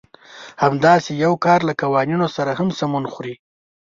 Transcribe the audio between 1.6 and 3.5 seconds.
له قوانينو سره هم سمون خوري.